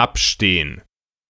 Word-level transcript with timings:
abstehen. 0.00 0.82